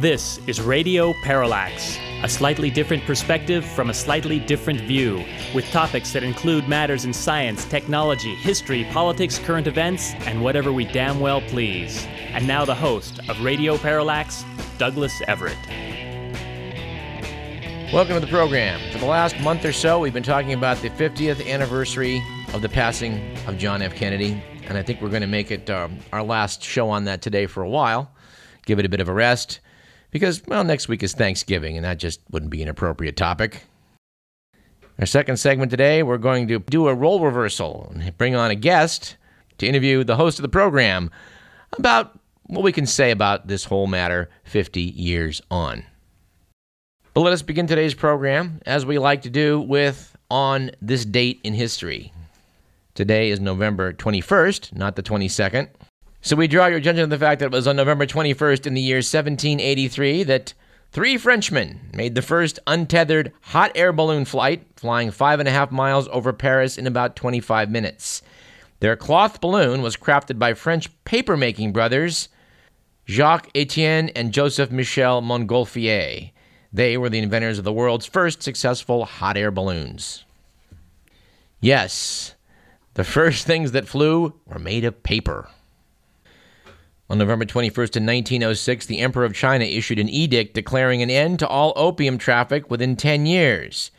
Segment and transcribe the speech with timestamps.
[0.00, 6.12] This is Radio Parallax, a slightly different perspective from a slightly different view, with topics
[6.12, 11.40] that include matters in science, technology, history, politics, current events, and whatever we damn well
[11.40, 12.06] please.
[12.28, 14.44] And now the host of Radio Parallax,
[14.78, 15.58] Douglas Everett.
[17.92, 18.80] Welcome to the program.
[18.92, 22.22] For the last month or so, we've been talking about the 50th anniversary
[22.54, 23.96] of the passing of John F.
[23.96, 27.20] Kennedy, and I think we're going to make it uh, our last show on that
[27.20, 28.12] today for a while.
[28.64, 29.58] Give it a bit of a rest
[30.10, 33.64] because, well, next week is Thanksgiving, and that just wouldn't be an appropriate topic.
[34.98, 38.56] Our second segment today, we're going to do a role reversal and bring on a
[38.56, 39.16] guest
[39.58, 41.10] to interview the host of the program
[41.76, 45.84] about what we can say about this whole matter 50 years on.
[47.14, 51.40] But let us begin today's program, as we like to do, with On This Date
[51.44, 52.12] in History.
[52.94, 55.68] Today is November 21st, not the 22nd.
[56.20, 58.74] So we draw your attention to the fact that it was on November 21st in
[58.74, 60.52] the year 1783 that
[60.90, 65.70] three Frenchmen made the first untethered hot air balloon flight, flying five and a half
[65.70, 68.22] miles over Paris in about 25 minutes.
[68.80, 72.28] Their cloth balloon was crafted by French papermaking brothers
[73.06, 76.30] Jacques Etienne and Joseph Michel Montgolfier.
[76.72, 80.24] They were the inventors of the world's first successful hot air balloons.
[81.60, 82.34] Yes,
[82.94, 85.48] the first things that flew were made of paper.
[87.10, 91.38] On November 21st, in 1906, the Emperor of China issued an edict declaring an end
[91.38, 93.90] to all opium traffic within 10 years.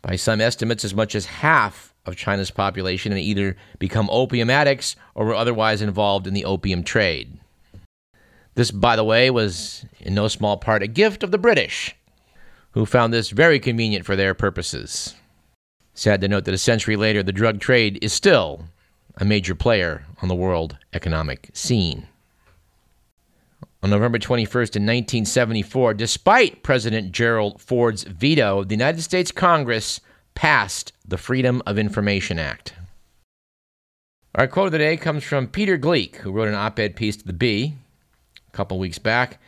[0.00, 4.94] By some estimates, as much as half of China's population had either become opium addicts
[5.14, 7.38] or were otherwise involved in the opium trade.
[8.54, 11.96] This, by the way, was in no small part a gift of the British,
[12.72, 15.14] who found this very convenient for their purposes.
[15.94, 18.66] Sad to note that a century later, the drug trade is still
[19.16, 22.06] a major player on the world economic scene.
[23.84, 30.00] On November 21st, in 1974, despite President Gerald Ford's veto, the United States Congress
[30.36, 32.74] passed the Freedom of Information Act.
[34.36, 37.16] Our quote of the day comes from Peter Gleick, who wrote an op ed piece
[37.16, 37.74] to the Bee
[38.48, 39.40] a couple weeks back.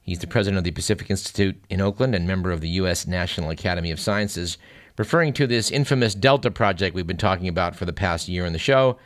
[0.00, 3.06] He's the president of the Pacific Institute in Oakland and member of the U.S.
[3.06, 4.56] National Academy of Sciences,
[4.96, 8.54] referring to this infamous Delta project we've been talking about for the past year on
[8.54, 8.98] the show.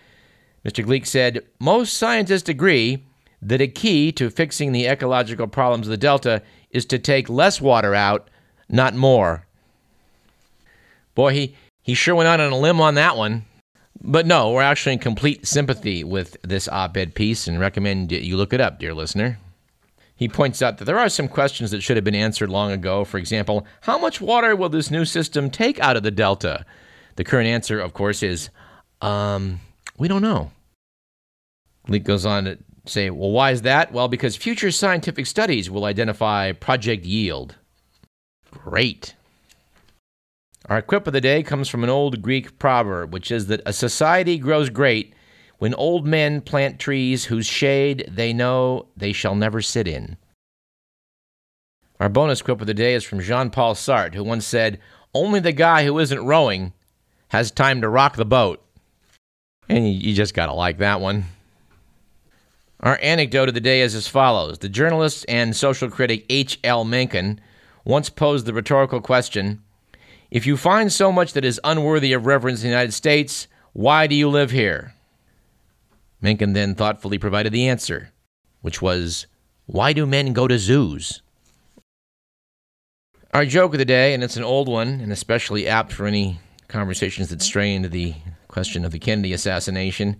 [0.64, 0.84] Mr.
[0.84, 3.04] Gleick said Most scientists agree
[3.40, 7.60] that a key to fixing the ecological problems of the Delta is to take less
[7.60, 8.28] water out,
[8.68, 9.46] not more.
[11.14, 13.44] Boy, he, he sure went out on a limb on that one.
[14.00, 18.36] But no, we're actually in complete sympathy with this op ed piece and recommend you
[18.36, 19.38] look it up, dear listener.
[20.14, 23.04] He points out that there are some questions that should have been answered long ago.
[23.04, 26.64] For example, how much water will this new system take out of the Delta?
[27.16, 28.50] The current answer, of course, is
[29.00, 29.60] um,
[29.96, 30.50] we don't know.
[31.86, 33.92] Gleick goes on to say, well, why is that?
[33.92, 37.56] Well, because future scientific studies will identify project yield.
[38.50, 39.14] Great.
[40.66, 43.72] Our quip of the day comes from an old Greek proverb, which is that a
[43.72, 45.14] society grows great
[45.58, 50.16] when old men plant trees whose shade they know they shall never sit in.
[52.00, 54.78] Our bonus quip of the day is from Jean Paul Sartre, who once said,
[55.14, 56.72] Only the guy who isn't rowing
[57.28, 58.64] has time to rock the boat.
[59.68, 61.24] And you, just gotta like that one.
[62.80, 66.84] Our anecdote of the day is as follows The journalist and social critic H.L.
[66.84, 67.40] Mencken
[67.84, 69.62] once posed the rhetorical question
[70.30, 74.06] If you find so much that is unworthy of reverence in the United States, why
[74.06, 74.94] do you live here?
[76.20, 78.10] Mencken then thoughtfully provided the answer,
[78.60, 79.26] which was
[79.66, 81.20] Why do men go to zoos?
[83.34, 86.38] Our joke of the day, and it's an old one, and especially apt for any
[86.68, 88.14] conversations that stray into the
[88.46, 90.16] question of the Kennedy assassination,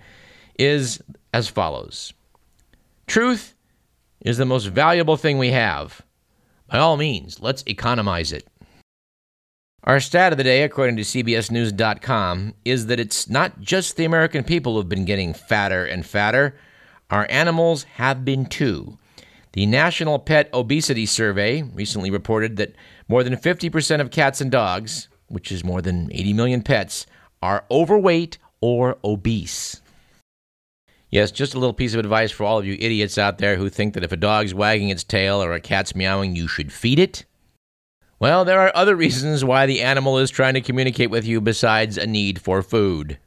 [0.59, 1.01] is
[1.33, 2.13] as follows.
[3.09, 3.55] Truth
[4.21, 6.03] is the most valuable thing we have.
[6.71, 8.47] By all means, let's economize it.
[9.85, 14.45] Our stat of the day, according to CBSNews.com, is that it's not just the American
[14.45, 16.55] people who've been getting fatter and fatter,
[17.09, 18.99] our animals have been too.
[19.53, 22.75] The National Pet Obesity Survey recently reported that
[23.09, 27.07] more than 50% of cats and dogs, which is more than 80 million pets,
[27.41, 29.81] are overweight or obese.
[31.11, 33.71] Yes, just a little piece of advice for all of you idiots out there who
[33.71, 36.99] think that if a dog's wagging its tail or a cat's meowing, you should feed
[36.99, 37.25] it.
[38.21, 41.97] Well, there are other reasons why the animal is trying to communicate with you besides
[41.97, 43.19] a need for food.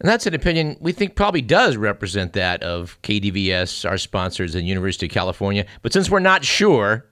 [0.00, 4.66] And that's an opinion we think probably does represent that of KDVS, our sponsors, and
[4.66, 5.64] University of California.
[5.80, 7.06] But since we're not sure,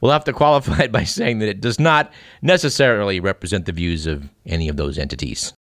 [0.00, 2.12] we'll have to qualify it by saying that it does not
[2.42, 5.54] necessarily represent the views of any of those entities.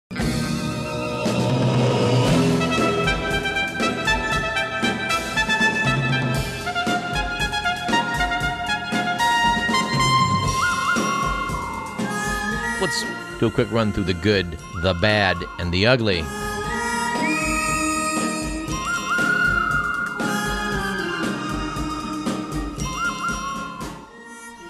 [12.81, 13.05] Let's
[13.39, 16.25] do a quick run through the good, the bad, and the ugly.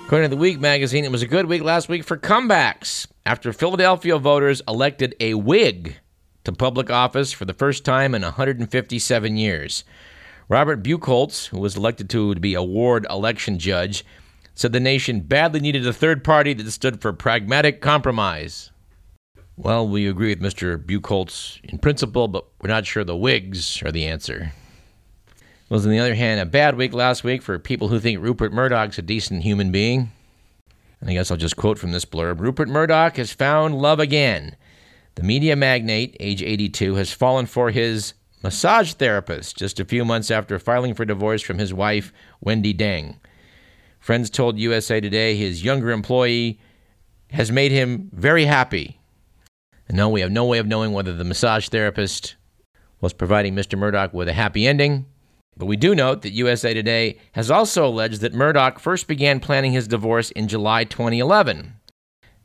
[0.06, 3.52] According to the Week magazine, it was a good week last week for comebacks after
[3.52, 5.96] Philadelphia voters elected a Whig
[6.44, 9.82] to public office for the first time in 157 years.
[10.48, 14.04] Robert Buchholz, who was elected to be a ward election judge,
[14.56, 18.72] said the nation badly needed a third party that stood for pragmatic compromise.
[19.56, 20.76] Well, we agree with Mr.
[20.76, 24.52] Buchholz in principle, but we're not sure the Whigs are the answer
[25.68, 28.52] was, on the other hand, a bad week last week for people who think Rupert
[28.52, 30.12] Murdoch's a decent human being.
[31.00, 34.56] And I guess I'll just quote from this blurb Rupert Murdoch has found love again.
[35.16, 40.30] The media magnate, age 82, has fallen for his massage therapist just a few months
[40.30, 43.16] after filing for divorce from his wife, Wendy Deng.
[44.06, 46.60] Friends told USA Today his younger employee
[47.32, 49.00] has made him very happy.
[49.88, 52.36] And now we have no way of knowing whether the massage therapist
[53.00, 53.76] was providing Mr.
[53.76, 55.06] Murdoch with a happy ending
[55.56, 59.72] but we do note that USA Today has also alleged that Murdoch first began planning
[59.72, 61.72] his divorce in July 2011.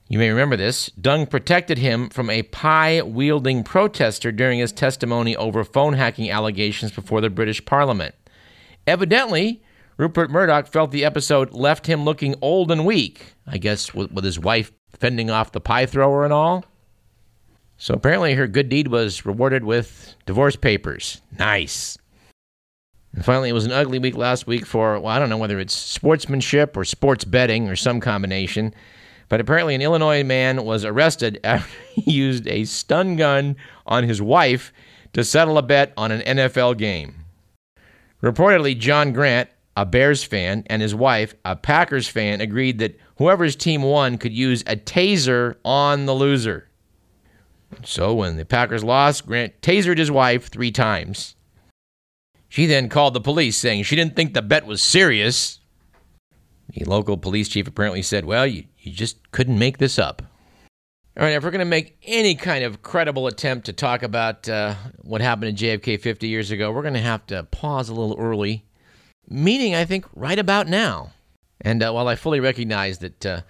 [0.07, 0.89] You may remember this.
[0.99, 6.91] Deng protected him from a pie wielding protester during his testimony over phone hacking allegations
[6.91, 8.15] before the British Parliament.
[8.87, 9.61] Evidently,
[10.01, 14.23] Rupert Murdoch felt the episode left him looking old and weak, I guess with, with
[14.23, 16.65] his wife fending off the pie thrower and all.
[17.77, 21.21] So apparently, her good deed was rewarded with divorce papers.
[21.37, 21.99] Nice.
[23.13, 25.59] And finally, it was an ugly week last week for, well, I don't know whether
[25.59, 28.73] it's sportsmanship or sports betting or some combination.
[29.29, 33.55] But apparently, an Illinois man was arrested after he used a stun gun
[33.85, 34.73] on his wife
[35.13, 37.23] to settle a bet on an NFL game.
[38.23, 43.55] Reportedly, John Grant, a Bears fan, and his wife, a Packers fan, agreed that whoever's
[43.55, 46.67] team won could use a taser on the loser.
[47.83, 51.35] So when the Packers lost, Grant tasered his wife three times.
[52.49, 55.59] She then called the police, saying she didn't think the bet was serious.
[56.73, 60.21] The local police chief apparently said, Well, you, you just couldn't make this up.
[61.17, 64.47] All right, if we're going to make any kind of credible attempt to talk about
[64.47, 67.93] uh, what happened to JFK 50 years ago, we're going to have to pause a
[67.93, 68.65] little early,
[69.29, 71.11] meaning, I think, right about now.
[71.61, 73.41] And uh, while I fully recognize that uh,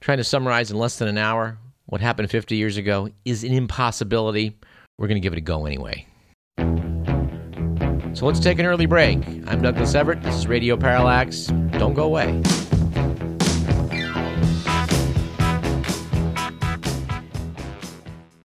[0.00, 3.52] trying to summarize in less than an hour what happened 50 years ago is an
[3.52, 4.56] impossibility,
[4.98, 6.06] we're going to give it a go anyway.
[8.14, 9.18] So let's take an early break.
[9.46, 10.22] I'm Douglas Everett.
[10.22, 11.46] This is Radio Parallax.
[11.78, 12.42] Don't go away.